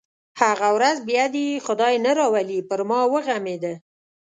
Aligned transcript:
هغه 0.41 0.67
ورځ 0.77 0.97
بیا 1.09 1.25
دې 1.33 1.43
یې 1.51 1.63
خدای 1.65 1.95
نه 2.05 2.11
راولي 2.19 2.59
پر 2.69 2.79
ما 2.89 2.99
وغمېده. 3.13 3.73